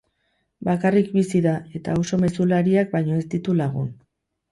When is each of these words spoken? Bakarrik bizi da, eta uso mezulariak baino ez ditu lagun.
Bakarrik 0.67 1.11
bizi 1.17 1.41
da, 1.45 1.53
eta 1.79 1.97
uso 2.05 2.19
mezulariak 2.23 2.89
baino 2.95 3.19
ez 3.21 3.27
ditu 3.35 3.57
lagun. 3.61 3.93